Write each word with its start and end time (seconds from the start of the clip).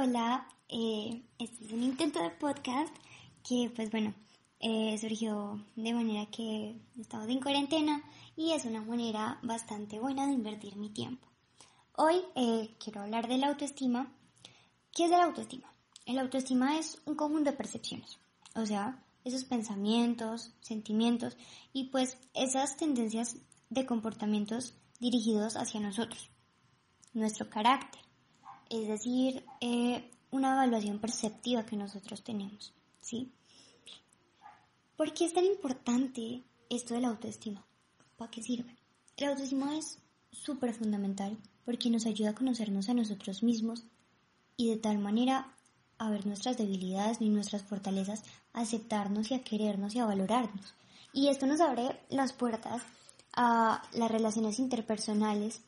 Hola, 0.00 0.46
eh, 0.68 1.24
este 1.40 1.64
es 1.64 1.72
un 1.72 1.82
intento 1.82 2.22
de 2.22 2.30
podcast 2.30 2.94
que 3.42 3.68
pues 3.74 3.90
bueno, 3.90 4.14
eh, 4.60 4.96
surgió 4.96 5.60
de 5.74 5.92
manera 5.92 6.26
que 6.26 6.76
estamos 6.96 7.28
en 7.28 7.40
cuarentena 7.40 8.04
y 8.36 8.52
es 8.52 8.64
una 8.64 8.80
manera 8.80 9.40
bastante 9.42 9.98
buena 9.98 10.28
de 10.28 10.34
invertir 10.34 10.76
mi 10.76 10.90
tiempo. 10.90 11.26
Hoy 11.96 12.14
eh, 12.36 12.76
quiero 12.78 13.00
hablar 13.00 13.26
de 13.26 13.38
la 13.38 13.48
autoestima. 13.48 14.14
¿Qué 14.92 15.06
es 15.06 15.10
la 15.10 15.24
autoestima? 15.24 15.74
El 16.06 16.20
autoestima 16.20 16.78
es 16.78 17.02
un 17.04 17.16
conjunto 17.16 17.50
de 17.50 17.56
percepciones, 17.56 18.20
o 18.54 18.64
sea, 18.64 19.04
esos 19.24 19.42
pensamientos, 19.42 20.52
sentimientos 20.60 21.36
y 21.72 21.86
pues 21.86 22.18
esas 22.34 22.76
tendencias 22.76 23.34
de 23.68 23.84
comportamientos 23.84 24.74
dirigidos 25.00 25.56
hacia 25.56 25.80
nosotros, 25.80 26.30
nuestro 27.14 27.50
carácter 27.50 28.07
es 28.70 28.88
decir, 28.88 29.44
eh, 29.60 30.10
una 30.30 30.52
evaluación 30.52 30.98
perceptiva 30.98 31.66
que 31.66 31.76
nosotros 31.76 32.22
tenemos, 32.22 32.74
¿sí? 33.00 33.32
¿Por 34.96 35.14
qué 35.14 35.24
es 35.24 35.34
tan 35.34 35.44
importante 35.44 36.42
esto 36.68 36.94
de 36.94 37.00
la 37.00 37.08
autoestima? 37.08 37.64
¿Para 38.16 38.30
qué 38.30 38.42
sirve? 38.42 38.76
La 39.16 39.28
autoestima 39.28 39.76
es 39.76 39.98
súper 40.30 40.74
fundamental 40.74 41.38
porque 41.64 41.90
nos 41.90 42.06
ayuda 42.06 42.30
a 42.30 42.34
conocernos 42.34 42.88
a 42.88 42.94
nosotros 42.94 43.42
mismos 43.42 43.84
y 44.56 44.70
de 44.70 44.76
tal 44.76 44.98
manera 44.98 45.54
a 45.98 46.10
ver 46.10 46.26
nuestras 46.26 46.56
debilidades 46.56 47.20
y 47.20 47.28
nuestras 47.28 47.62
fortalezas, 47.62 48.22
a 48.52 48.60
aceptarnos 48.60 49.30
y 49.30 49.34
a 49.34 49.42
querernos 49.42 49.94
y 49.94 49.98
a 49.98 50.06
valorarnos. 50.06 50.74
Y 51.12 51.28
esto 51.28 51.46
nos 51.46 51.60
abre 51.60 52.00
las 52.08 52.32
puertas 52.32 52.82
a 53.34 53.82
las 53.92 54.10
relaciones 54.10 54.58
interpersonales 54.58 55.62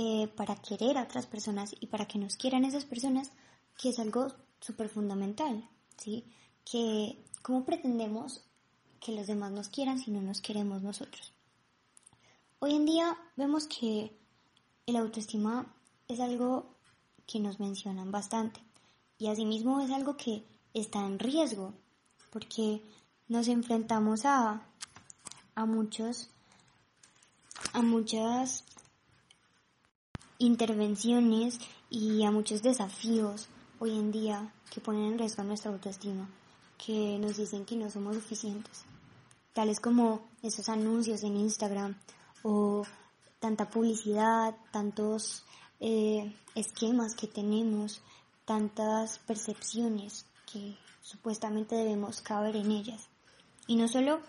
eh, 0.00 0.28
para 0.36 0.54
querer 0.54 0.96
a 0.96 1.02
otras 1.02 1.26
personas 1.26 1.74
y 1.80 1.88
para 1.88 2.06
que 2.06 2.20
nos 2.20 2.36
quieran 2.36 2.64
esas 2.64 2.84
personas, 2.84 3.32
que 3.76 3.88
es 3.88 3.98
algo 3.98 4.28
súper 4.60 4.88
fundamental, 4.88 5.68
¿sí? 5.96 6.24
Que 6.64 7.20
cómo 7.42 7.64
pretendemos 7.64 8.44
que 9.00 9.10
los 9.10 9.26
demás 9.26 9.50
nos 9.50 9.68
quieran 9.68 9.98
si 9.98 10.12
no 10.12 10.22
nos 10.22 10.40
queremos 10.40 10.82
nosotros. 10.82 11.32
Hoy 12.60 12.76
en 12.76 12.86
día 12.86 13.18
vemos 13.34 13.66
que 13.66 14.16
el 14.86 14.94
autoestima 14.94 15.74
es 16.06 16.20
algo 16.20 16.76
que 17.26 17.40
nos 17.40 17.58
mencionan 17.58 18.12
bastante 18.12 18.60
y 19.18 19.26
asimismo 19.26 19.80
es 19.80 19.90
algo 19.90 20.16
que 20.16 20.44
está 20.74 21.04
en 21.04 21.18
riesgo 21.18 21.74
porque 22.30 22.84
nos 23.26 23.48
enfrentamos 23.48 24.24
a, 24.26 24.62
a 25.56 25.66
muchos 25.66 26.30
a 27.72 27.82
muchas 27.82 28.64
intervenciones 30.38 31.58
y 31.90 32.24
a 32.24 32.30
muchos 32.30 32.62
desafíos 32.62 33.48
hoy 33.80 33.98
en 33.98 34.12
día 34.12 34.52
que 34.70 34.80
ponen 34.80 35.12
en 35.12 35.18
riesgo 35.18 35.42
nuestra 35.42 35.70
autoestima, 35.70 36.28
que 36.84 37.18
nos 37.18 37.36
dicen 37.36 37.64
que 37.64 37.76
no 37.76 37.90
somos 37.90 38.14
suficientes, 38.14 38.84
tales 39.52 39.80
como 39.80 40.22
esos 40.42 40.68
anuncios 40.68 41.22
en 41.24 41.36
Instagram 41.36 41.96
o 42.42 42.84
tanta 43.40 43.68
publicidad, 43.68 44.54
tantos 44.70 45.44
eh, 45.80 46.34
esquemas 46.54 47.14
que 47.14 47.26
tenemos, 47.26 48.00
tantas 48.44 49.18
percepciones 49.20 50.26
que 50.50 50.76
supuestamente 51.02 51.74
debemos 51.76 52.20
caber 52.20 52.56
en 52.56 52.70
ellas. 52.70 53.08
Y 53.66 53.76
no 53.76 53.88
solo 53.88 54.20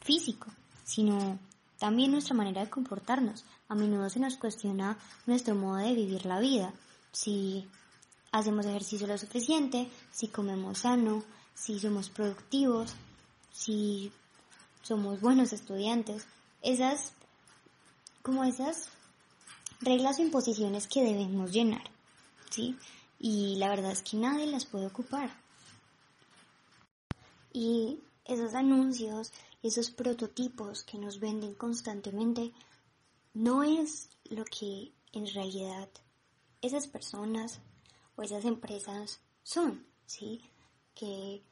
físico, 0.00 0.48
sino 0.84 1.38
también 1.78 2.12
nuestra 2.12 2.34
manera 2.34 2.62
de 2.62 2.70
comportarnos, 2.70 3.44
a 3.72 3.74
menudo 3.74 4.10
se 4.10 4.20
nos 4.20 4.36
cuestiona 4.36 4.98
nuestro 5.24 5.54
modo 5.54 5.76
de 5.76 5.94
vivir 5.94 6.26
la 6.26 6.40
vida, 6.40 6.74
si 7.10 7.66
hacemos 8.30 8.66
ejercicio 8.66 9.06
lo 9.06 9.16
suficiente, 9.16 9.88
si 10.12 10.28
comemos 10.28 10.80
sano, 10.80 11.24
si 11.54 11.80
somos 11.80 12.10
productivos, 12.10 12.92
si 13.50 14.12
somos 14.82 15.22
buenos 15.22 15.54
estudiantes, 15.54 16.26
esas 16.60 17.14
como 18.22 18.44
esas 18.44 18.90
reglas 19.80 20.18
o 20.18 20.22
imposiciones 20.22 20.86
que 20.86 21.02
debemos 21.02 21.50
llenar, 21.50 21.90
¿sí? 22.50 22.76
Y 23.18 23.56
la 23.56 23.70
verdad 23.70 23.92
es 23.92 24.02
que 24.02 24.18
nadie 24.18 24.46
las 24.48 24.66
puede 24.66 24.86
ocupar. 24.86 25.30
Y 27.54 28.00
esos 28.26 28.52
anuncios, 28.54 29.32
esos 29.62 29.90
prototipos 29.90 30.84
que 30.84 30.98
nos 30.98 31.20
venden 31.20 31.54
constantemente 31.54 32.52
no 33.34 33.62
es 33.62 34.10
lo 34.24 34.44
que 34.44 34.92
en 35.12 35.26
realidad 35.32 35.88
esas 36.60 36.86
personas 36.86 37.60
o 38.16 38.22
esas 38.22 38.44
empresas 38.44 39.20
son, 39.42 39.86
¿sí? 40.06 40.42
Que 40.94 41.42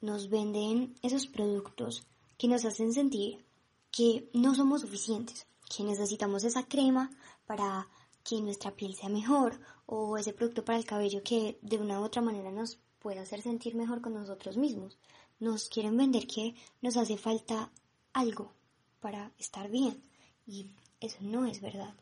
nos 0.00 0.30
venden 0.30 0.94
esos 1.02 1.26
productos 1.26 2.06
que 2.38 2.48
nos 2.48 2.64
hacen 2.64 2.92
sentir 2.92 3.44
que 3.90 4.30
no 4.32 4.54
somos 4.54 4.82
suficientes, 4.82 5.46
que 5.74 5.84
necesitamos 5.84 6.44
esa 6.44 6.66
crema 6.66 7.10
para 7.46 7.88
que 8.22 8.40
nuestra 8.40 8.70
piel 8.70 8.94
sea 8.94 9.08
mejor 9.08 9.60
o 9.86 10.16
ese 10.16 10.32
producto 10.32 10.64
para 10.64 10.78
el 10.78 10.84
cabello 10.84 11.22
que 11.22 11.58
de 11.62 11.78
una 11.78 12.00
u 12.00 12.04
otra 12.04 12.22
manera 12.22 12.50
nos 12.50 12.78
pueda 12.98 13.22
hacer 13.22 13.42
sentir 13.42 13.74
mejor 13.74 14.00
con 14.00 14.14
nosotros 14.14 14.56
mismos. 14.56 14.98
Nos 15.38 15.68
quieren 15.68 15.96
vender 15.96 16.26
que 16.26 16.54
nos 16.80 16.96
hace 16.96 17.16
falta 17.16 17.70
algo 18.12 18.52
para 19.00 19.32
estar 19.38 19.70
bien 19.70 20.02
y 20.46 20.70
eso 21.00 21.18
no 21.20 21.46
es 21.46 21.60
verdad. 21.60 21.94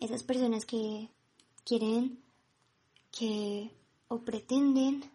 Esas 0.00 0.22
personas 0.22 0.64
que 0.64 1.10
quieren 1.64 2.22
que 3.10 3.70
o 4.08 4.20
pretenden 4.20 5.10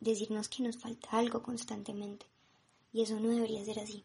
decirnos 0.00 0.48
que 0.48 0.62
nos 0.62 0.78
falta 0.78 1.10
algo 1.18 1.42
constantemente 1.42 2.26
y 2.92 3.02
eso 3.02 3.20
no 3.20 3.28
debería 3.28 3.64
ser 3.64 3.78
así. 3.78 4.04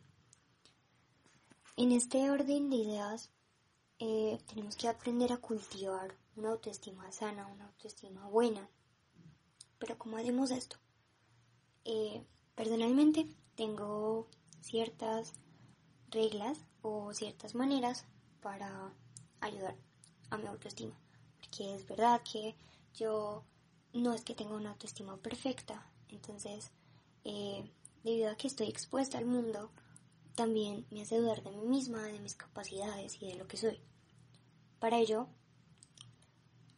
En 1.76 1.92
este 1.92 2.30
orden 2.30 2.70
de 2.70 2.76
ideas 2.76 3.32
eh, 4.00 4.40
tenemos 4.48 4.76
que 4.76 4.88
aprender 4.88 5.32
a 5.32 5.38
cultivar 5.38 6.16
una 6.36 6.50
autoestima 6.50 7.12
sana, 7.12 7.48
una 7.48 7.66
autoestima 7.66 8.28
buena. 8.28 8.70
Pero 9.80 9.98
¿cómo 9.98 10.18
hacemos 10.18 10.52
esto? 10.52 10.78
Eh, 11.86 12.24
personalmente 12.56 13.28
tengo 13.56 14.28
ciertas 14.62 15.34
reglas 16.18 16.58
o 16.82 17.14
ciertas 17.14 17.54
maneras 17.54 18.06
para 18.42 18.92
ayudar 19.40 19.76
a 20.32 20.38
mi 20.38 20.48
autoestima. 20.48 21.00
Porque 21.40 21.76
es 21.76 21.88
verdad 21.88 22.24
que 22.24 22.56
yo 22.96 23.44
no 23.94 24.14
es 24.14 24.24
que 24.24 24.34
tenga 24.34 24.56
una 24.56 24.72
autoestima 24.72 25.16
perfecta, 25.18 25.86
entonces 26.10 26.72
eh, 27.24 27.72
debido 28.04 28.32
a 28.32 28.36
que 28.36 28.48
estoy 28.48 28.68
expuesta 28.68 29.20
al 29.20 29.26
mundo, 29.26 29.70
también 30.34 30.88
me 30.90 31.02
hace 31.02 31.18
dudar 31.18 31.44
de 31.44 31.52
mí 31.52 31.66
misma, 31.68 32.04
de 32.04 32.20
mis 32.20 32.36
capacidades 32.36 33.22
y 33.22 33.28
de 33.28 33.36
lo 33.36 33.48
que 33.48 33.58
soy. 33.58 33.80
Para 34.80 34.98
ello, 34.98 35.28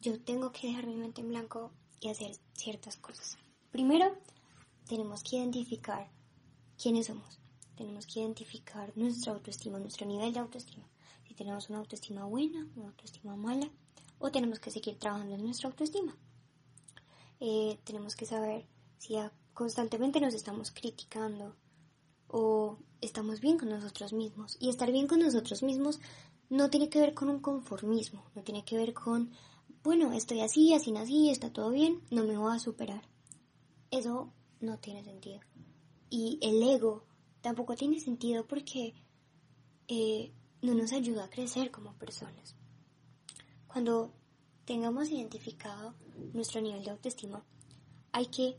yo 0.02 0.20
tengo 0.20 0.52
que 0.52 0.68
dejar 0.68 0.86
mi 0.86 0.96
mente 0.96 1.22
en 1.22 1.28
blanco 1.28 1.72
y 2.00 2.08
hacer 2.10 2.32
ciertas 2.52 2.96
cosas. 2.96 3.38
Primero, 3.70 4.18
tenemos 4.86 5.22
que 5.22 5.36
identificar 5.36 6.10
quiénes 6.76 7.06
somos 7.06 7.39
tenemos 7.80 8.06
que 8.06 8.20
identificar 8.20 8.92
nuestra 8.94 9.32
autoestima, 9.32 9.78
nuestro 9.78 10.06
nivel 10.06 10.34
de 10.34 10.40
autoestima. 10.40 10.86
Si 11.26 11.32
tenemos 11.32 11.70
una 11.70 11.78
autoestima 11.78 12.26
buena, 12.26 12.68
una 12.76 12.88
autoestima 12.88 13.34
mala, 13.36 13.70
o 14.18 14.30
tenemos 14.30 14.60
que 14.60 14.70
seguir 14.70 14.98
trabajando 14.98 15.34
en 15.34 15.42
nuestra 15.42 15.70
autoestima. 15.70 16.14
Eh, 17.40 17.78
tenemos 17.84 18.14
que 18.16 18.26
saber 18.26 18.66
si 18.98 19.14
constantemente 19.54 20.20
nos 20.20 20.34
estamos 20.34 20.72
criticando 20.72 21.56
o 22.28 22.76
estamos 23.00 23.40
bien 23.40 23.56
con 23.56 23.70
nosotros 23.70 24.12
mismos. 24.12 24.58
Y 24.60 24.68
estar 24.68 24.92
bien 24.92 25.06
con 25.06 25.20
nosotros 25.20 25.62
mismos 25.62 26.00
no 26.50 26.68
tiene 26.68 26.90
que 26.90 27.00
ver 27.00 27.14
con 27.14 27.30
un 27.30 27.40
conformismo, 27.40 28.22
no 28.34 28.42
tiene 28.42 28.62
que 28.62 28.76
ver 28.76 28.92
con, 28.92 29.30
bueno, 29.82 30.12
estoy 30.12 30.42
así, 30.42 30.74
así 30.74 30.92
nací, 30.92 31.30
está 31.30 31.50
todo 31.50 31.70
bien, 31.70 32.02
no 32.10 32.24
me 32.24 32.36
voy 32.36 32.54
a 32.54 32.58
superar. 32.58 33.08
Eso 33.90 34.30
no 34.60 34.78
tiene 34.78 35.02
sentido 35.02 35.40
Y 36.10 36.38
el 36.42 36.62
ego 36.62 37.04
tampoco 37.40 37.76
tiene 37.76 38.00
sentido 38.00 38.46
porque 38.46 38.94
eh, 39.88 40.32
no 40.62 40.74
nos 40.74 40.92
ayuda 40.92 41.24
a 41.24 41.30
crecer 41.30 41.70
como 41.70 41.94
personas. 41.94 42.54
Cuando 43.66 44.12
tengamos 44.64 45.10
identificado 45.10 45.94
nuestro 46.32 46.60
nivel 46.60 46.84
de 46.84 46.90
autoestima, 46.90 47.44
hay 48.12 48.26
que 48.26 48.56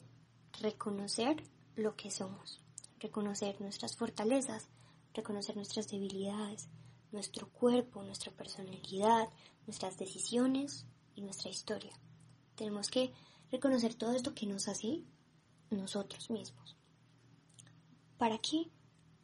reconocer 0.60 1.44
lo 1.75 1.95
que 1.95 2.12
somos, 2.12 2.62
reconocer 3.00 3.60
nuestras 3.62 3.95
fortalezas, 3.95 4.69
reconocer 5.13 5.56
nuestras 5.56 5.89
debilidades, 5.89 6.69
nuestro 7.12 7.50
cuerpo, 7.50 8.04
nuestra 8.04 8.31
personalidad, 8.31 9.30
nuestras 9.66 9.98
decisiones 9.98 10.86
y 11.16 11.22
nuestra 11.22 11.50
historia. 11.50 11.92
Tenemos 12.56 12.89
que 12.89 13.12
reconocer 13.51 13.95
todo 13.95 14.13
esto 14.13 14.34
que 14.34 14.45
nos 14.45 14.68
hace 14.68 15.04
nosotros 15.69 16.30
mismos. 16.30 16.77
¿Para 18.22 18.38
qué? 18.38 18.70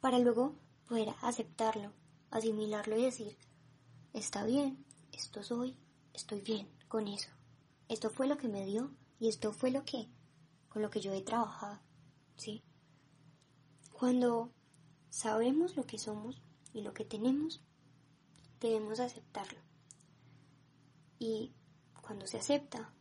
Para 0.00 0.18
luego 0.18 0.56
poder 0.88 1.14
aceptarlo, 1.22 1.92
asimilarlo 2.32 2.98
y 2.98 3.04
decir, 3.04 3.38
está 4.12 4.44
bien, 4.44 4.84
esto 5.12 5.44
soy, 5.44 5.78
estoy 6.14 6.40
bien 6.40 6.68
con 6.88 7.06
eso. 7.06 7.30
Esto 7.88 8.10
fue 8.10 8.26
lo 8.26 8.38
que 8.38 8.48
me 8.48 8.66
dio 8.66 8.90
y 9.20 9.28
esto 9.28 9.52
fue 9.52 9.70
lo 9.70 9.84
que, 9.84 10.08
con 10.68 10.82
lo 10.82 10.90
que 10.90 11.00
yo 11.00 11.12
he 11.12 11.22
trabajado, 11.22 11.78
¿sí? 12.34 12.64
Cuando 13.92 14.50
sabemos 15.10 15.76
lo 15.76 15.86
que 15.86 16.00
somos 16.00 16.42
y 16.72 16.82
lo 16.82 16.92
que 16.92 17.04
tenemos, 17.04 17.62
debemos 18.58 18.98
aceptarlo. 18.98 19.60
Y 21.20 21.52
cuando 22.02 22.26
se 22.26 22.38
acepta, 22.38 22.92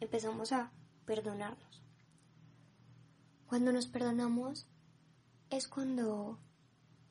empezamos 0.00 0.52
a 0.52 0.72
perdonarnos. 1.04 1.82
Cuando 3.46 3.70
nos 3.70 3.86
perdonamos 3.86 4.66
es 5.50 5.66
cuando 5.66 6.38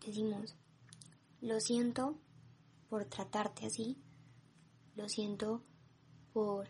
decimos, 0.06 0.56
lo 1.42 1.60
siento 1.60 2.16
por 2.90 3.06
tratarte 3.06 3.66
así, 3.66 3.98
lo 4.96 5.10
siento 5.10 5.64
por 6.34 6.68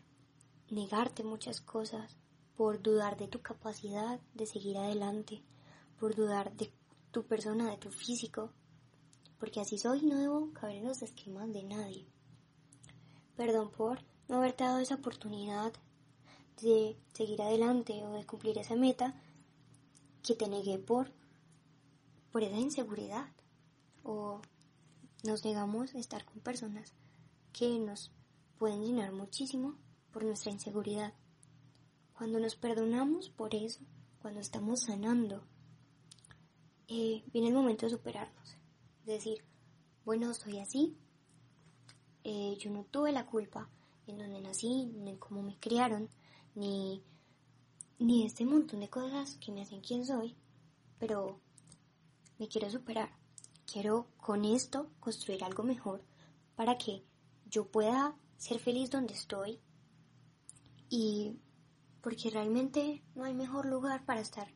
negarte 0.69 1.23
muchas 1.23 1.61
cosas, 1.61 2.15
por 2.55 2.81
dudar 2.81 3.17
de 3.17 3.27
tu 3.27 3.41
capacidad 3.41 4.19
de 4.33 4.45
seguir 4.45 4.77
adelante, 4.77 5.43
por 5.99 6.15
dudar 6.15 6.55
de 6.55 6.71
tu 7.11 7.25
persona, 7.25 7.69
de 7.69 7.77
tu 7.77 7.91
físico, 7.91 8.51
porque 9.39 9.59
así 9.59 9.77
soy 9.77 10.03
no 10.03 10.17
debo 10.17 10.51
caber 10.53 10.77
en 10.77 10.87
los 10.87 11.01
esquemas 11.01 11.51
de 11.51 11.63
nadie. 11.63 12.07
Perdón 13.35 13.71
por 13.71 13.99
no 14.27 14.37
haberte 14.37 14.63
dado 14.63 14.79
esa 14.79 14.95
oportunidad 14.95 15.73
de 16.61 16.97
seguir 17.13 17.41
adelante 17.41 18.03
o 18.05 18.13
de 18.13 18.25
cumplir 18.25 18.57
esa 18.57 18.75
meta 18.75 19.21
que 20.23 20.33
te 20.33 20.47
negué 20.47 20.79
por, 20.79 21.11
por 22.37 22.43
esa 22.43 22.59
inseguridad. 22.59 23.25
O 24.03 24.41
nos 25.23 25.43
negamos 25.43 25.95
a 25.95 25.97
estar 25.97 26.23
con 26.23 26.39
personas 26.39 26.93
que 27.51 27.79
nos 27.79 28.11
pueden 28.59 28.85
llenar 28.85 29.11
muchísimo 29.11 29.73
por 30.11 30.23
nuestra 30.23 30.51
inseguridad. 30.51 31.15
Cuando 32.15 32.39
nos 32.39 32.55
perdonamos 32.55 33.29
por 33.31 33.55
eso, 33.55 33.79
cuando 34.21 34.39
estamos 34.39 34.81
sanando, 34.81 35.47
eh, 36.87 37.23
viene 37.33 37.47
el 37.47 37.55
momento 37.55 37.87
de 37.87 37.93
superarnos. 37.93 38.55
Es 38.99 39.07
decir, 39.07 39.43
bueno, 40.05 40.31
soy 40.35 40.59
así, 40.59 40.95
eh, 42.23 42.55
yo 42.59 42.69
no 42.69 42.83
tuve 42.83 43.11
la 43.13 43.25
culpa 43.25 43.67
en 44.05 44.19
donde 44.19 44.41
nací, 44.41 44.85
ni 44.85 45.09
en 45.09 45.17
cómo 45.17 45.41
me 45.41 45.57
criaron, 45.57 46.07
ni, 46.53 47.01
ni 47.97 48.27
este 48.27 48.45
montón 48.45 48.81
de 48.81 48.91
cosas 48.91 49.39
que 49.43 49.51
me 49.51 49.63
hacen 49.63 49.81
quien 49.81 50.05
soy, 50.05 50.35
pero 50.99 51.41
me 52.39 52.47
quiero 52.47 52.69
superar. 52.69 53.09
Quiero 53.71 54.07
con 54.17 54.45
esto 54.45 54.91
construir 54.99 55.43
algo 55.43 55.63
mejor 55.63 56.03
para 56.55 56.77
que 56.77 57.03
yo 57.45 57.69
pueda 57.69 58.15
ser 58.37 58.59
feliz 58.59 58.89
donde 58.89 59.13
estoy 59.13 59.59
y 60.89 61.37
porque 62.01 62.29
realmente 62.29 63.03
no 63.15 63.25
hay 63.25 63.33
mejor 63.33 63.65
lugar 63.65 64.05
para 64.05 64.21
estar 64.21 64.47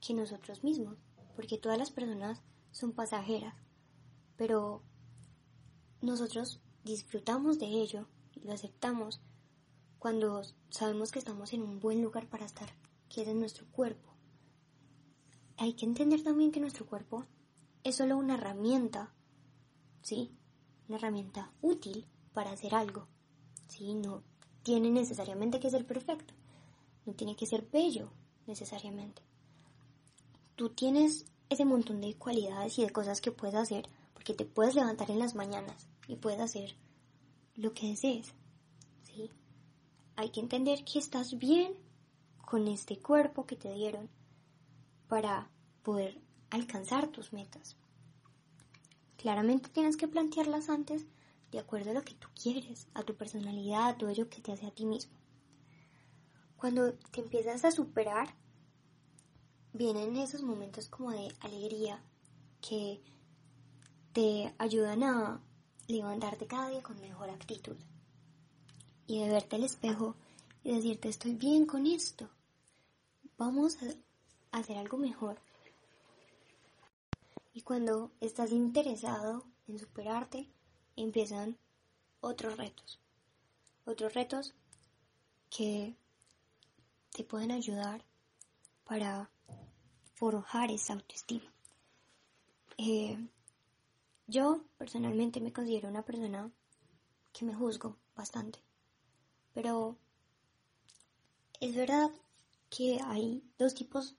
que 0.00 0.12
nosotros 0.12 0.62
mismos, 0.62 0.98
porque 1.34 1.58
todas 1.58 1.78
las 1.78 1.90
personas 1.90 2.42
son 2.70 2.92
pasajeras, 2.92 3.54
pero 4.36 4.82
nosotros 6.02 6.60
disfrutamos 6.84 7.58
de 7.58 7.66
ello 7.66 8.06
y 8.32 8.40
lo 8.40 8.52
aceptamos 8.52 9.22
cuando 9.98 10.42
sabemos 10.68 11.10
que 11.10 11.18
estamos 11.18 11.54
en 11.54 11.62
un 11.62 11.80
buen 11.80 12.02
lugar 12.02 12.28
para 12.28 12.44
estar, 12.44 12.68
que 13.08 13.22
es 13.22 13.28
en 13.28 13.40
nuestro 13.40 13.66
cuerpo. 13.70 14.13
Hay 15.56 15.74
que 15.74 15.86
entender 15.86 16.22
también 16.22 16.50
que 16.50 16.60
nuestro 16.60 16.86
cuerpo 16.86 17.24
es 17.82 17.96
solo 17.96 18.16
una 18.16 18.34
herramienta, 18.34 19.12
¿sí? 20.02 20.32
Una 20.88 20.98
herramienta 20.98 21.52
útil 21.62 22.06
para 22.32 22.50
hacer 22.50 22.74
algo, 22.74 23.06
¿sí? 23.68 23.94
No 23.94 24.22
tiene 24.62 24.90
necesariamente 24.90 25.60
que 25.60 25.70
ser 25.70 25.86
perfecto, 25.86 26.34
no 27.06 27.14
tiene 27.14 27.36
que 27.36 27.46
ser 27.46 27.68
bello 27.70 28.10
necesariamente. 28.46 29.22
Tú 30.56 30.70
tienes 30.70 31.26
ese 31.48 31.64
montón 31.64 32.00
de 32.00 32.14
cualidades 32.14 32.78
y 32.78 32.82
de 32.82 32.90
cosas 32.90 33.20
que 33.20 33.32
puedes 33.32 33.54
hacer 33.54 33.88
porque 34.12 34.34
te 34.34 34.44
puedes 34.44 34.74
levantar 34.74 35.10
en 35.10 35.18
las 35.18 35.34
mañanas 35.34 35.88
y 36.08 36.16
puedes 36.16 36.40
hacer 36.40 36.74
lo 37.54 37.72
que 37.74 37.88
desees, 37.88 38.32
¿sí? 39.02 39.30
hay 40.16 40.30
que 40.30 40.40
entender 40.40 40.84
que 40.84 40.98
estás 40.98 41.38
bien 41.38 41.74
con 42.44 42.68
este 42.68 42.98
cuerpo 42.98 43.46
que 43.46 43.56
te 43.56 43.72
dieron 43.72 44.08
para 45.14 45.48
poder 45.84 46.20
alcanzar 46.50 47.06
tus 47.06 47.32
metas. 47.32 47.76
Claramente 49.16 49.68
tienes 49.68 49.96
que 49.96 50.08
plantearlas 50.08 50.68
antes 50.68 51.06
de 51.52 51.60
acuerdo 51.60 51.92
a 51.92 51.94
lo 51.94 52.02
que 52.02 52.14
tú 52.14 52.26
quieres, 52.34 52.88
a 52.94 53.04
tu 53.04 53.14
personalidad, 53.14 53.90
a 53.90 53.96
todo 53.96 54.10
ello 54.10 54.28
que 54.28 54.40
te 54.40 54.50
hace 54.50 54.66
a 54.66 54.72
ti 54.72 54.86
mismo. 54.86 55.16
Cuando 56.56 56.94
te 57.12 57.20
empiezas 57.20 57.64
a 57.64 57.70
superar, 57.70 58.34
vienen 59.72 60.16
esos 60.16 60.42
momentos 60.42 60.88
como 60.88 61.12
de 61.12 61.32
alegría 61.38 62.02
que 62.60 63.00
te 64.12 64.52
ayudan 64.58 65.04
a 65.04 65.40
levantarte 65.86 66.48
cada 66.48 66.70
día 66.70 66.82
con 66.82 67.00
mejor 67.00 67.30
actitud 67.30 67.76
y 69.06 69.20
de 69.20 69.28
verte 69.28 69.54
al 69.54 69.62
espejo 69.62 70.16
y 70.64 70.74
decirte 70.74 71.08
estoy 71.08 71.34
bien 71.36 71.66
con 71.66 71.86
esto. 71.86 72.28
Vamos 73.38 73.80
a 73.80 73.86
hacer 74.58 74.78
algo 74.78 74.96
mejor. 74.96 75.38
Y 77.52 77.62
cuando 77.62 78.10
estás 78.20 78.50
interesado 78.52 79.44
en 79.66 79.78
superarte, 79.78 80.48
empiezan 80.96 81.58
otros 82.20 82.56
retos. 82.56 83.00
Otros 83.84 84.14
retos 84.14 84.54
que 85.50 85.94
te 87.10 87.24
pueden 87.24 87.50
ayudar 87.50 88.04
para 88.84 89.30
forjar 90.14 90.70
esa 90.70 90.94
autoestima. 90.94 91.52
Eh, 92.78 93.18
yo 94.26 94.64
personalmente 94.78 95.40
me 95.40 95.52
considero 95.52 95.88
una 95.88 96.04
persona 96.04 96.50
que 97.32 97.44
me 97.44 97.54
juzgo 97.54 97.96
bastante. 98.16 98.60
Pero 99.52 99.96
es 101.60 101.74
verdad 101.74 102.10
que 102.70 103.00
hay 103.04 103.42
dos 103.58 103.74
tipos 103.74 104.16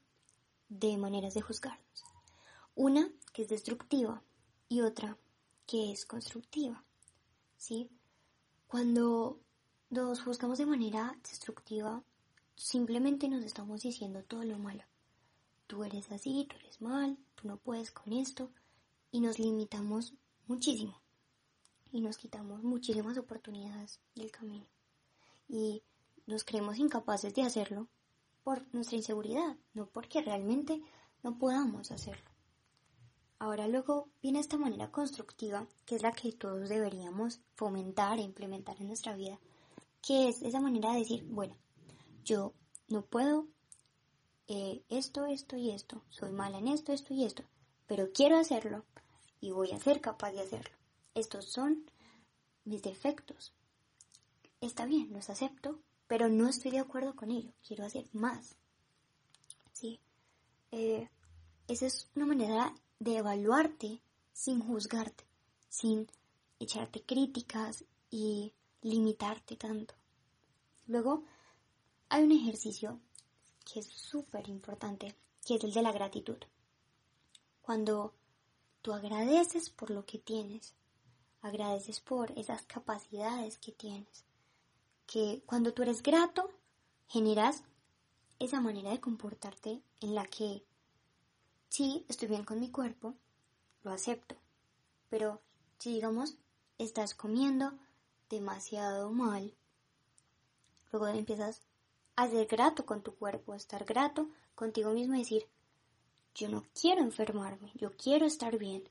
de 0.69 0.97
maneras 0.97 1.33
de 1.33 1.41
juzgarnos. 1.41 2.03
Una 2.75 3.09
que 3.33 3.43
es 3.43 3.49
destructiva 3.49 4.21
y 4.69 4.81
otra 4.81 5.17
que 5.67 5.91
es 5.91 6.05
constructiva. 6.05 6.83
¿Sí? 7.57 7.89
Cuando 8.67 9.39
nos 9.89 10.21
juzgamos 10.21 10.57
de 10.57 10.65
manera 10.65 11.17
destructiva, 11.23 12.03
simplemente 12.55 13.27
nos 13.29 13.43
estamos 13.43 13.81
diciendo 13.81 14.23
todo 14.23 14.43
lo 14.43 14.57
malo. 14.57 14.83
Tú 15.67 15.83
eres 15.83 16.11
así, 16.11 16.45
tú 16.49 16.57
eres 16.57 16.81
mal, 16.81 17.17
tú 17.35 17.47
no 17.47 17.57
puedes 17.57 17.91
con 17.91 18.13
esto 18.13 18.51
y 19.11 19.21
nos 19.21 19.39
limitamos 19.39 20.13
muchísimo 20.47 21.01
y 21.91 22.01
nos 22.01 22.17
quitamos 22.17 22.63
muchísimas 22.63 23.17
oportunidades 23.17 23.99
del 24.15 24.31
camino 24.31 24.67
y 25.47 25.81
nos 26.27 26.43
creemos 26.43 26.77
incapaces 26.77 27.33
de 27.33 27.43
hacerlo 27.43 27.87
por 28.45 28.63
nuestra 28.73 28.95
inseguridad, 28.95 29.57
no 29.73 29.87
porque 29.87 30.21
realmente 30.21 30.79
no 31.23 31.39
podamos 31.39 31.91
hacerlo. 31.91 32.29
Ahora 33.39 33.67
luego 33.67 34.07
viene 34.21 34.39
esta 34.39 34.55
manera 34.55 34.91
constructiva, 34.91 35.67
que 35.83 35.95
es 35.95 36.03
la 36.03 36.11
que 36.11 36.31
todos 36.31 36.69
deberíamos 36.69 37.41
fomentar 37.55 38.19
e 38.19 38.21
implementar 38.21 38.79
en 38.79 38.87
nuestra 38.87 39.15
vida, 39.15 39.39
que 39.99 40.29
es 40.29 40.43
esa 40.43 40.61
manera 40.61 40.93
de 40.93 40.99
decir, 40.99 41.25
bueno, 41.27 41.57
yo 42.23 42.53
no 42.87 43.01
puedo 43.01 43.47
eh, 44.47 44.83
esto, 44.89 45.25
esto 45.25 45.57
y 45.57 45.71
esto, 45.71 46.03
soy 46.09 46.31
mala 46.31 46.59
en 46.59 46.67
esto, 46.67 46.93
esto 46.93 47.15
y 47.15 47.25
esto, 47.25 47.43
pero 47.87 48.11
quiero 48.13 48.37
hacerlo 48.37 48.85
y 49.41 49.49
voy 49.49 49.71
a 49.71 49.79
ser 49.79 50.01
capaz 50.01 50.33
de 50.33 50.41
hacerlo. 50.41 50.77
Estos 51.15 51.45
son 51.45 51.89
mis 52.63 52.83
defectos, 52.83 53.53
está 54.61 54.85
bien, 54.85 55.11
los 55.13 55.31
acepto, 55.31 55.79
pero 56.07 56.29
no 56.29 56.47
estoy 56.47 56.71
de 56.71 56.79
acuerdo 56.79 57.15
con 57.15 57.31
ello, 57.31 57.51
quiero 57.65 57.85
hacer 57.85 58.05
más. 58.13 58.55
¿Sí? 59.71 59.99
eh, 60.75 61.09
esa 61.67 61.85
es 61.85 62.09
una 62.15 62.25
manera 62.25 62.75
de 62.99 63.17
evaluarte 63.17 64.01
sin 64.33 64.59
juzgarte, 64.59 65.23
sin 65.69 66.07
echarte 66.59 67.01
críticas 67.01 67.85
y 68.11 68.51
limitarte 68.81 69.55
tanto. 69.55 69.95
Luego, 70.87 71.23
hay 72.09 72.23
un 72.23 72.33
ejercicio 72.33 72.99
que 73.63 73.79
es 73.79 73.87
súper 73.87 74.49
importante, 74.49 75.15
que 75.45 75.55
es 75.55 75.63
el 75.63 75.73
de 75.73 75.81
la 75.81 75.93
gratitud. 75.93 76.37
Cuando 77.61 78.13
tú 78.81 78.91
agradeces 78.93 79.69
por 79.69 79.91
lo 79.91 80.05
que 80.05 80.19
tienes, 80.19 80.75
agradeces 81.41 82.01
por 82.01 82.31
esas 82.37 82.63
capacidades 82.63 83.57
que 83.59 83.71
tienes, 83.71 84.24
que 85.05 85.43
cuando 85.45 85.73
tú 85.73 85.83
eres 85.83 86.01
grato, 86.01 86.49
generas 87.07 87.63
esa 88.39 88.59
manera 88.59 88.91
de 88.91 88.99
comportarte 88.99 89.81
en 90.01 90.15
la 90.15 90.25
que, 90.25 90.63
sí, 91.69 92.05
estoy 92.09 92.27
bien 92.27 92.43
con 92.43 92.59
mi 92.59 92.69
cuerpo, 92.69 93.13
lo 93.83 93.91
acepto, 93.91 94.35
pero 95.09 95.41
si 95.79 95.93
digamos, 95.93 96.37
estás 96.77 97.15
comiendo 97.15 97.73
demasiado 98.29 99.11
mal, 99.11 99.53
luego 100.91 101.07
empiezas 101.07 101.61
a 102.15 102.29
ser 102.29 102.47
grato 102.47 102.85
con 102.85 103.01
tu 103.01 103.15
cuerpo, 103.15 103.53
a 103.53 103.57
estar 103.57 103.85
grato 103.85 104.29
contigo 104.55 104.91
mismo 104.91 105.15
y 105.15 105.19
decir, 105.19 105.47
yo 106.33 106.49
no 106.49 106.65
quiero 106.79 107.01
enfermarme, 107.01 107.71
yo 107.75 107.95
quiero 107.95 108.25
estar 108.25 108.57
bien. 108.57 108.89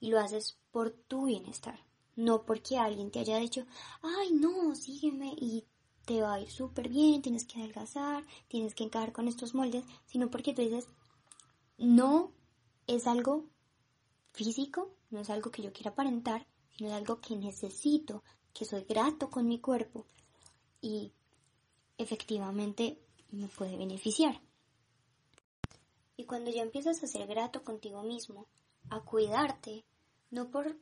Y 0.00 0.10
lo 0.10 0.20
haces 0.20 0.58
por 0.72 0.90
tu 0.90 1.26
bienestar, 1.26 1.78
no 2.16 2.44
porque 2.44 2.78
alguien 2.78 3.10
te 3.10 3.20
haya 3.20 3.38
dicho, 3.38 3.66
ay 4.02 4.32
no, 4.32 4.74
sígueme 4.74 5.34
y 5.38 5.64
te 6.06 6.22
va 6.22 6.34
a 6.34 6.40
ir 6.40 6.50
súper 6.50 6.88
bien, 6.88 7.22
tienes 7.22 7.44
que 7.44 7.58
adelgazar, 7.60 8.24
tienes 8.48 8.74
que 8.74 8.84
encajar 8.84 9.12
con 9.12 9.28
estos 9.28 9.54
moldes, 9.54 9.84
sino 10.06 10.30
porque 10.30 10.54
tú 10.54 10.62
dices, 10.62 10.88
no 11.78 12.32
es 12.86 13.06
algo 13.06 13.44
físico, 14.32 14.94
no 15.10 15.20
es 15.20 15.30
algo 15.30 15.50
que 15.50 15.62
yo 15.62 15.72
quiera 15.72 15.90
aparentar, 15.90 16.46
sino 16.70 16.88
es 16.88 16.94
algo 16.94 17.20
que 17.20 17.36
necesito, 17.36 18.22
que 18.52 18.64
soy 18.64 18.84
grato 18.84 19.30
con 19.30 19.46
mi 19.46 19.60
cuerpo 19.60 20.06
y 20.80 21.12
efectivamente 21.98 22.98
me 23.30 23.48
puede 23.48 23.76
beneficiar. 23.76 24.40
Y 26.16 26.24
cuando 26.24 26.50
ya 26.50 26.62
empiezas 26.62 27.02
a 27.02 27.06
ser 27.06 27.26
grato 27.26 27.62
contigo 27.62 28.02
mismo, 28.02 28.46
a 28.88 29.00
cuidarte, 29.00 29.84
no 30.30 30.50
por 30.50 30.76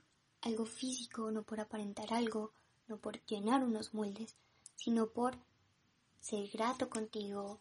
algo 0.45 0.67
físico, 0.67 1.31
no 1.31 1.43
por 1.43 1.61
aparentar 1.61 2.13
algo, 2.13 2.53
no 2.87 2.99
por 2.99 3.25
llenar 3.25 3.65
unos 3.65 3.95
moldes, 3.95 4.37
sino 4.77 5.09
por 5.09 5.37
ser 6.21 6.49
grato 6.49 6.91
contigo, 6.91 7.61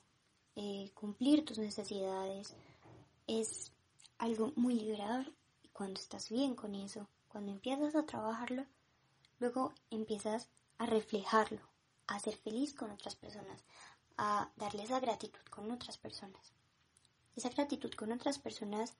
eh, 0.55 0.91
cumplir 0.93 1.45
tus 1.45 1.57
necesidades, 1.57 2.55
es 3.27 3.71
algo 4.17 4.51
muy 4.55 4.75
liberador. 4.75 5.31
Y 5.63 5.69
cuando 5.69 5.99
estás 5.99 6.29
bien 6.29 6.55
con 6.55 6.75
eso, 6.75 7.07
cuando 7.29 7.51
empiezas 7.51 7.95
a 7.95 8.05
trabajarlo, 8.05 8.65
luego 9.39 9.73
empiezas 9.89 10.49
a 10.77 10.85
reflejarlo, 10.85 11.61
a 12.07 12.19
ser 12.19 12.35
feliz 12.35 12.73
con 12.73 12.91
otras 12.91 13.15
personas, 13.15 13.63
a 14.17 14.51
darles 14.57 14.85
esa 14.85 14.99
gratitud 14.99 15.41
con 15.49 15.71
otras 15.71 15.97
personas. 15.97 16.53
Esa 17.35 17.49
gratitud 17.49 17.91
con 17.93 18.11
otras 18.11 18.39
personas 18.39 18.93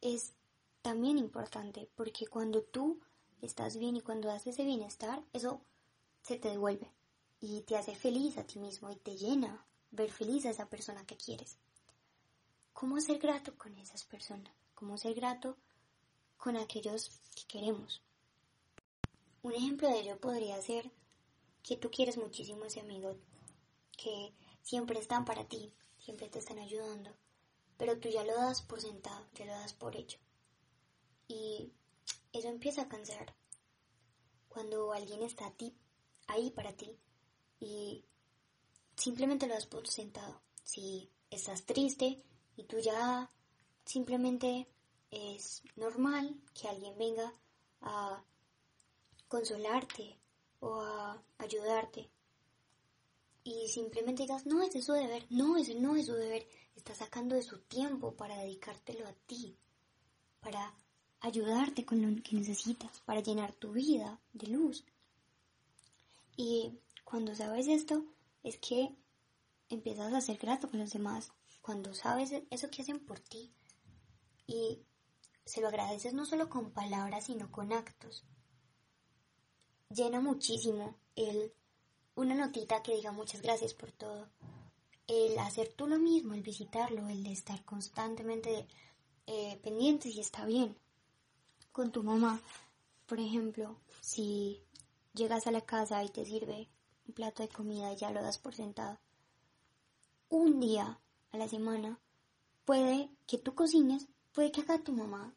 es 0.00 0.34
también 0.82 1.16
importante 1.16 1.88
porque 1.94 2.26
cuando 2.26 2.62
tú 2.62 3.00
estás 3.42 3.76
bien 3.76 3.96
y 3.96 4.00
cuando 4.00 4.28
das 4.28 4.46
ese 4.46 4.64
bienestar, 4.64 5.22
eso 5.32 5.60
se 6.22 6.38
te 6.38 6.48
devuelve 6.48 6.90
y 7.40 7.62
te 7.62 7.76
hace 7.76 7.94
feliz 7.94 8.38
a 8.38 8.44
ti 8.44 8.58
mismo 8.58 8.90
y 8.90 8.96
te 8.96 9.16
llena 9.16 9.66
ver 9.90 10.10
feliz 10.10 10.46
a 10.46 10.50
esa 10.50 10.66
persona 10.66 11.04
que 11.04 11.16
quieres. 11.16 11.58
¿Cómo 12.72 13.00
ser 13.00 13.18
grato 13.18 13.56
con 13.58 13.76
esas 13.78 14.04
personas? 14.04 14.52
¿Cómo 14.74 14.96
ser 14.96 15.14
grato 15.14 15.56
con 16.36 16.56
aquellos 16.56 17.10
que 17.34 17.44
queremos? 17.46 18.02
Un 19.42 19.52
ejemplo 19.52 19.88
de 19.88 20.00
ello 20.00 20.20
podría 20.20 20.60
ser 20.62 20.90
que 21.62 21.76
tú 21.76 21.90
quieres 21.90 22.16
muchísimo 22.16 22.64
a 22.64 22.68
ese 22.68 22.80
amigo, 22.80 23.16
que 23.96 24.32
siempre 24.62 24.98
están 24.98 25.24
para 25.24 25.44
ti, 25.44 25.72
siempre 25.98 26.28
te 26.28 26.38
están 26.38 26.58
ayudando, 26.58 27.10
pero 27.76 27.98
tú 27.98 28.08
ya 28.08 28.24
lo 28.24 28.34
das 28.34 28.62
por 28.62 28.80
sentado, 28.80 29.26
ya 29.34 29.46
lo 29.46 29.52
das 29.52 29.72
por 29.72 29.96
hecho. 29.96 30.18
Y 31.28 31.72
eso 32.32 32.48
empieza 32.48 32.82
a 32.82 32.88
cansar. 32.88 33.34
Cuando 34.48 34.92
alguien 34.92 35.22
está 35.22 35.46
a 35.46 35.52
ti, 35.52 35.74
ahí 36.26 36.50
para 36.50 36.72
ti, 36.74 36.98
y 37.60 38.04
simplemente 38.96 39.46
lo 39.46 39.54
das 39.54 39.66
por 39.66 39.86
sentado. 39.86 40.42
Si 40.62 41.10
estás 41.30 41.64
triste 41.64 42.22
y 42.56 42.64
tú 42.64 42.78
ya 42.78 43.30
simplemente 43.84 44.68
es 45.10 45.62
normal 45.76 46.40
que 46.54 46.68
alguien 46.68 46.96
venga 46.98 47.32
a 47.80 48.24
consolarte 49.28 50.18
o 50.60 50.80
a 50.80 51.22
ayudarte 51.38 52.10
y 53.44 53.68
simplemente 53.68 54.22
digas, 54.22 54.46
no, 54.46 54.62
ese 54.62 54.78
es 54.78 54.86
su 54.86 54.92
deber, 54.92 55.26
no, 55.30 55.56
ese 55.56 55.74
no 55.74 55.96
es 55.96 56.06
su 56.06 56.14
deber, 56.14 56.46
está 56.76 56.94
sacando 56.94 57.34
de 57.34 57.42
su 57.42 57.58
tiempo 57.62 58.14
para 58.14 58.38
dedicártelo 58.38 59.06
a 59.06 59.12
ti, 59.26 59.58
para 60.40 60.74
ayudarte 61.22 61.84
con 61.84 62.02
lo 62.02 62.22
que 62.22 62.36
necesitas, 62.36 63.00
para 63.00 63.20
llenar 63.20 63.54
tu 63.54 63.72
vida 63.72 64.20
de 64.32 64.48
luz. 64.48 64.84
Y 66.36 66.78
cuando 67.04 67.34
sabes 67.34 67.68
esto, 67.68 68.04
es 68.42 68.58
que 68.58 68.94
empiezas 69.68 70.12
a 70.12 70.20
ser 70.20 70.36
grato 70.36 70.68
con 70.68 70.80
los 70.80 70.92
demás. 70.92 71.32
Cuando 71.62 71.94
sabes 71.94 72.32
eso 72.50 72.70
que 72.70 72.82
hacen 72.82 72.98
por 72.98 73.20
ti 73.20 73.52
y 74.46 74.80
se 75.44 75.60
lo 75.60 75.68
agradeces 75.68 76.12
no 76.12 76.26
solo 76.26 76.48
con 76.48 76.72
palabras, 76.72 77.26
sino 77.26 77.50
con 77.50 77.72
actos. 77.72 78.24
Llena 79.88 80.20
muchísimo 80.20 80.96
el 81.14 81.52
una 82.14 82.34
notita 82.34 82.82
que 82.82 82.94
diga 82.94 83.12
muchas 83.12 83.40
gracias 83.40 83.74
por 83.74 83.92
todo. 83.92 84.28
El 85.06 85.38
hacer 85.38 85.72
tú 85.72 85.86
lo 85.86 85.98
mismo, 85.98 86.34
el 86.34 86.42
visitarlo, 86.42 87.08
el 87.08 87.26
estar 87.26 87.64
constantemente 87.64 88.66
eh, 89.26 89.58
pendiente 89.62 90.10
si 90.10 90.20
está 90.20 90.44
bien. 90.44 90.76
Con 91.72 91.90
tu 91.90 92.02
mamá, 92.02 92.40
por 93.06 93.18
ejemplo, 93.18 93.78
si 94.00 94.62
llegas 95.14 95.46
a 95.46 95.50
la 95.50 95.62
casa 95.62 96.04
y 96.04 96.10
te 96.10 96.24
sirve 96.24 96.68
un 97.06 97.14
plato 97.14 97.42
de 97.42 97.48
comida 97.48 97.92
y 97.92 97.96
ya 97.96 98.10
lo 98.10 98.22
das 98.22 98.38
por 98.38 98.54
sentado. 98.54 98.98
Un 100.28 100.60
día 100.60 101.00
a 101.30 101.38
la 101.38 101.48
semana 101.48 101.98
puede 102.64 103.10
que 103.26 103.38
tú 103.38 103.54
cocines, 103.54 104.06
puede 104.32 104.52
que 104.52 104.60
haga 104.60 104.82
tu 104.82 104.92
mamá 104.92 105.34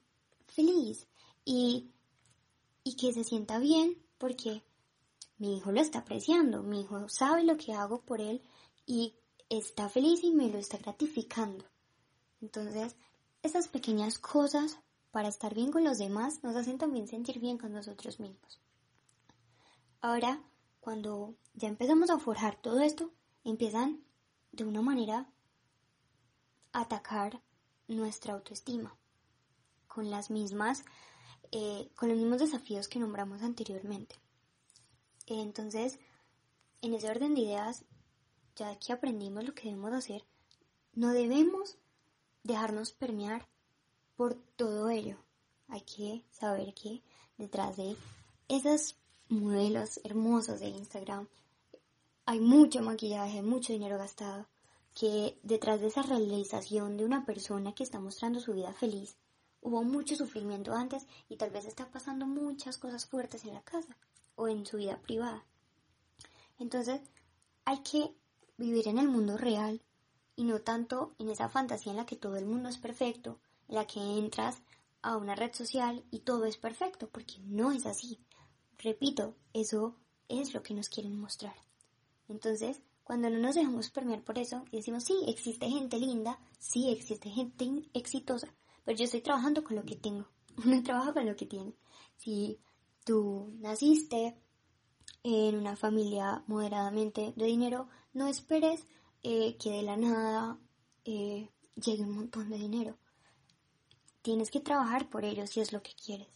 feliz 0.47 1.07
y, 1.43 1.91
y 2.83 2.95
que 2.95 3.13
se 3.13 3.23
sienta 3.23 3.59
bien 3.59 3.97
porque 4.17 4.63
mi 5.37 5.57
hijo 5.57 5.71
lo 5.71 5.81
está 5.81 5.99
apreciando, 5.99 6.63
mi 6.63 6.81
hijo 6.81 7.09
sabe 7.09 7.43
lo 7.43 7.57
que 7.57 7.73
hago 7.73 8.01
por 8.01 8.21
él 8.21 8.41
y 8.85 9.15
está 9.49 9.89
feliz 9.89 10.23
y 10.23 10.31
me 10.31 10.49
lo 10.49 10.57
está 10.57 10.77
gratificando. 10.77 11.65
Entonces, 12.41 12.95
esas 13.41 13.67
pequeñas 13.67 14.17
cosas 14.19 14.79
para 15.15 15.29
estar 15.29 15.55
bien 15.55 15.71
con 15.71 15.85
los 15.85 15.97
demás 15.97 16.43
nos 16.43 16.57
hacen 16.57 16.77
también 16.77 17.07
sentir 17.07 17.39
bien 17.39 17.57
con 17.57 17.71
nosotros 17.71 18.19
mismos. 18.19 18.59
Ahora, 20.01 20.43
cuando 20.81 21.35
ya 21.53 21.69
empezamos 21.69 22.09
a 22.09 22.19
forjar 22.19 22.61
todo 22.61 22.81
esto, 22.81 23.13
empiezan 23.45 24.03
de 24.51 24.65
una 24.65 24.81
manera 24.81 25.29
a 26.73 26.81
atacar 26.81 27.41
nuestra 27.87 28.33
autoestima 28.33 28.97
con 29.87 30.11
las 30.11 30.31
mismas, 30.31 30.83
eh, 31.53 31.89
con 31.95 32.09
los 32.09 32.17
mismos 32.17 32.39
desafíos 32.39 32.89
que 32.89 32.99
nombramos 32.99 33.41
anteriormente. 33.41 34.17
Entonces, 35.27 35.97
en 36.81 36.93
ese 36.93 37.09
orden 37.09 37.35
de 37.35 37.39
ideas, 37.39 37.85
ya 38.57 38.77
que 38.79 38.91
aprendimos 38.91 39.45
lo 39.45 39.55
que 39.55 39.69
debemos 39.69 39.93
hacer, 39.93 40.25
no 40.91 41.13
debemos 41.13 41.77
dejarnos 42.43 42.91
permear 42.91 43.47
por 44.15 44.35
todo 44.55 44.89
ello. 44.89 45.17
Hay 45.67 45.81
que 45.81 46.23
saber 46.31 46.73
que 46.73 47.01
detrás 47.37 47.77
de 47.77 47.95
esos 48.47 48.95
modelos 49.29 49.99
hermosos 50.03 50.59
de 50.59 50.69
Instagram 50.69 51.27
hay 52.25 52.39
mucho 52.39 52.81
maquillaje, 52.81 53.41
mucho 53.41 53.73
dinero 53.73 53.97
gastado, 53.97 54.47
que 54.93 55.37
detrás 55.43 55.81
de 55.81 55.87
esa 55.87 56.01
realización 56.01 56.97
de 56.97 57.05
una 57.05 57.25
persona 57.25 57.73
que 57.73 57.83
está 57.83 57.99
mostrando 57.99 58.39
su 58.39 58.53
vida 58.53 58.73
feliz, 58.73 59.15
hubo 59.61 59.83
mucho 59.83 60.15
sufrimiento 60.15 60.73
antes 60.73 61.05
y 61.27 61.37
tal 61.37 61.51
vez 61.51 61.65
está 61.65 61.87
pasando 61.89 62.25
muchas 62.25 62.77
cosas 62.77 63.05
fuertes 63.05 63.45
en 63.45 63.53
la 63.53 63.61
casa 63.61 63.97
o 64.35 64.47
en 64.47 64.65
su 64.65 64.77
vida 64.77 64.97
privada. 65.01 65.43
Entonces, 66.59 67.01
hay 67.65 67.79
que 67.79 68.13
vivir 68.57 68.87
en 68.87 68.97
el 68.97 69.07
mundo 69.07 69.37
real 69.37 69.81
y 70.35 70.43
no 70.43 70.61
tanto 70.61 71.13
en 71.19 71.29
esa 71.29 71.49
fantasía 71.49 71.91
en 71.91 71.97
la 71.97 72.05
que 72.05 72.15
todo 72.15 72.37
el 72.37 72.45
mundo 72.45 72.69
es 72.69 72.77
perfecto, 72.77 73.39
la 73.67 73.85
que 73.85 73.99
entras 73.99 74.61
a 75.01 75.17
una 75.17 75.35
red 75.35 75.53
social 75.53 76.03
y 76.11 76.19
todo 76.19 76.45
es 76.45 76.57
perfecto, 76.57 77.09
porque 77.09 77.35
no 77.39 77.71
es 77.71 77.85
así. 77.85 78.19
Repito, 78.77 79.35
eso 79.53 79.95
es 80.27 80.53
lo 80.53 80.63
que 80.63 80.73
nos 80.73 80.89
quieren 80.89 81.19
mostrar. 81.19 81.55
Entonces, 82.27 82.81
Cuando 83.05 83.29
no 83.29 83.37
nos 83.37 83.53
dejamos 83.53 83.91
permear 83.91 84.23
por 84.23 84.39
eso 84.39 84.65
y 84.71 84.77
decimos, 84.77 85.03
sí, 85.03 85.13
existe 85.27 85.69
gente 85.69 85.99
linda, 85.99 86.39
sí, 86.57 86.89
existe 86.89 87.29
gente 87.29 87.87
exitosa, 87.93 88.47
pero 88.83 88.97
yo 88.97 89.03
estoy 89.05 89.21
trabajando 89.21 89.63
con 89.63 89.75
lo 89.75 89.83
que 89.85 89.95
tengo. 89.95 90.27
Uno 90.65 90.81
trabaja 90.81 91.13
con 91.13 91.27
lo 91.27 91.35
que 91.35 91.45
tiene. 91.45 91.75
Si 92.17 92.59
tú 93.05 93.53
naciste 93.59 94.35
en 95.21 95.55
una 95.55 95.75
familia 95.75 96.43
moderadamente 96.47 97.31
de 97.35 97.45
dinero, 97.45 97.89
no 98.13 98.25
esperes 98.25 98.87
eh, 99.21 99.55
que 99.57 99.69
de 99.69 99.83
la 99.83 99.97
nada 99.97 100.57
eh, 101.03 101.51
llegue 101.75 102.05
un 102.05 102.15
montón 102.15 102.49
de 102.49 102.57
dinero. 102.57 102.97
Tienes 104.25 104.49
que 104.49 104.59
trabajar 104.59 105.07
por 105.07 105.23
ello 105.23 105.45
si 105.45 105.61
es 105.61 105.71
lo 105.71 105.83
que 105.83 105.93
quieres. 105.93 106.27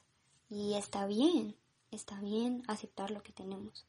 Y 0.47 0.75
está 0.75 1.07
bien, 1.07 1.55
está 1.89 2.19
bien 2.21 2.61
aceptar 2.67 3.09
lo 3.09 3.23
que 3.23 3.33
tenemos. 3.33 3.87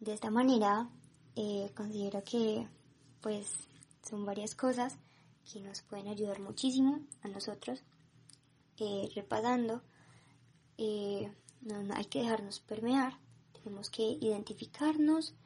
De 0.00 0.12
esta 0.12 0.32
manera, 0.32 0.90
eh, 1.36 1.70
considero 1.76 2.24
que 2.24 2.66
pues 3.20 3.46
son 4.02 4.26
varias 4.26 4.56
cosas 4.56 4.98
que 5.44 5.60
nos 5.60 5.82
pueden 5.82 6.08
ayudar 6.08 6.40
muchísimo 6.40 6.98
a 7.22 7.28
nosotros. 7.28 7.84
Eh, 8.78 9.08
repasando, 9.14 9.84
eh, 10.76 11.32
no, 11.60 11.94
hay 11.94 12.06
que 12.06 12.22
dejarnos 12.22 12.58
permear, 12.58 13.16
tenemos 13.62 13.90
que 13.90 14.02
identificarnos, 14.02 15.36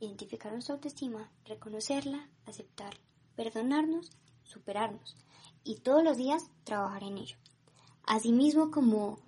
identificar 0.00 0.50
nuestra 0.52 0.74
autoestima, 0.74 1.30
reconocerla, 1.44 2.28
aceptarla, 2.46 3.00
perdonarnos, 3.36 4.10
superarnos 4.42 5.16
y 5.64 5.76
todos 5.76 6.02
los 6.02 6.16
días 6.16 6.50
trabajar 6.64 7.04
en 7.04 7.18
ello. 7.18 7.36
Asimismo 8.04 8.70
como 8.70 9.18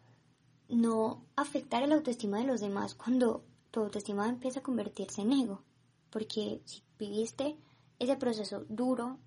no 0.69 1.25
afectar 1.37 1.83
el 1.83 1.93
autoestima 1.93 2.38
de 2.38 2.47
los 2.47 2.61
demás 2.61 2.95
cuando 2.95 3.45
tu 3.71 3.81
autoestima 3.81 4.29
empieza 4.29 4.61
a 4.61 4.62
convertirse 4.62 5.23
en 5.23 5.33
ego, 5.33 5.62
porque 6.11 6.61
si 6.64 6.83
viviste 6.99 7.57
ese 7.99 8.17
proceso 8.17 8.64
duro 8.69 9.19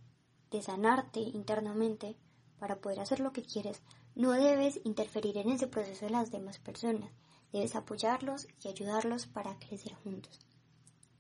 de 0.52 0.62
sanarte 0.62 1.20
internamente 1.20 2.16
para 2.60 2.78
poder 2.78 3.00
hacer 3.00 3.20
lo 3.20 3.34
que 3.34 3.44
quieres, 3.44 3.82
no 4.16 4.32
debes 4.32 4.80
interferir 4.84 5.38
en 5.38 5.50
ese 5.50 5.68
proceso 5.68 6.06
de 6.06 6.12
las 6.12 6.32
demás 6.32 6.60
personas, 6.60 7.12
debes 7.52 7.76
apoyarlos 7.76 8.48
y 8.64 8.68
ayudarlos 8.68 9.28
para 9.28 9.58
crecer 9.60 9.94
juntos. 9.96 10.40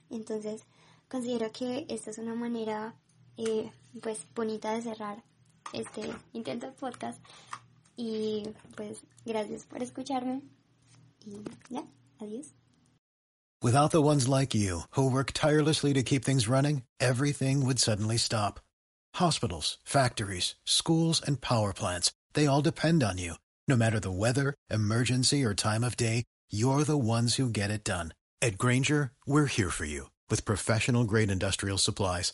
Entonces, 0.10 0.64
considero 1.10 1.52
que 1.52 1.86
esta 1.90 2.12
es 2.12 2.18
una 2.18 2.34
manera 2.34 2.96
eh, 3.38 3.72
pues 4.02 4.26
bonita 4.34 4.72
de 4.74 4.82
cerrar 4.82 5.24
este 5.74 6.14
intento 6.34 6.72
podcast 6.74 7.20
y 7.96 8.48
pues 8.76 9.00
gracias 9.26 9.66
por 9.66 9.82
escucharme 9.82 10.42
y 11.26 11.44
ya, 11.70 11.84
adiós. 12.20 12.54
Without 13.62 13.90
the 13.92 14.04
ones 14.04 14.28
like 14.28 14.54
you, 14.54 14.82
who 14.92 15.10
work 15.10 15.32
tirelessly 15.34 15.92
to 15.94 16.04
keep 16.04 16.24
things 16.24 16.48
running, 16.48 16.84
everything 17.00 17.66
would 17.66 17.80
suddenly 17.80 18.18
stop. 18.18 18.60
Hospitals, 19.16 19.80
factories, 19.84 20.54
schools, 20.64 21.22
and 21.26 21.42
power 21.42 21.74
plants, 21.74 22.12
they 22.34 22.46
all 22.46 22.62
depend 22.62 23.02
on 23.04 23.18
you. 23.18 23.34
No 23.68 23.76
matter 23.76 24.00
the 24.00 24.12
weather, 24.12 24.54
emergency, 24.70 25.44
or 25.44 25.56
time 25.56 25.84
of 25.84 25.98
day, 25.98 26.24
you're 26.52 26.84
the 26.84 26.98
ones 26.98 27.36
who 27.36 27.50
get 27.50 27.72
it 27.72 27.84
done. 27.84 28.14
At 28.44 28.60
Granger, 28.60 29.12
we're 29.26 29.48
here 29.48 29.72
for 29.72 29.86
you 29.86 30.12
with 30.30 30.46
professional 30.46 31.04
grade 31.04 31.32
industrial 31.32 31.80
supplies. 31.80 32.34